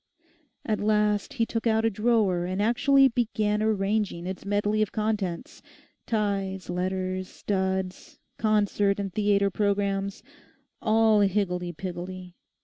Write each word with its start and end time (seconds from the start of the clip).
At 0.65 0.79
last 0.79 1.33
he 1.33 1.45
took 1.45 1.67
out 1.67 1.85
a 1.85 1.91
drawer 1.91 2.45
and 2.45 2.59
actually 2.59 3.07
began 3.07 3.61
arranging 3.61 4.25
its 4.25 4.45
medley 4.47 4.81
of 4.81 4.91
contents; 4.91 5.61
ties, 6.07 6.71
letters, 6.71 7.27
studs, 7.29 8.17
concert 8.39 8.99
and 8.99 9.13
theatre 9.13 9.51
programmes—all 9.51 11.19
higgledy 11.19 11.71
piggledy. 11.73 12.33